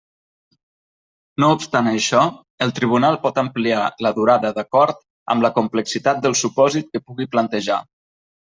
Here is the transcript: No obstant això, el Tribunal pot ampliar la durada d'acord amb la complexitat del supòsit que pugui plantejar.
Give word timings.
No 1.43 1.49
obstant 1.55 1.89
això, 1.91 2.21
el 2.67 2.73
Tribunal 2.79 3.19
pot 3.27 3.37
ampliar 3.43 3.85
la 4.07 4.15
durada 4.17 4.53
d'acord 4.59 5.01
amb 5.35 5.47
la 5.47 5.55
complexitat 5.61 6.25
del 6.25 6.39
supòsit 6.45 6.91
que 6.97 7.07
pugui 7.09 7.31
plantejar. 7.37 7.83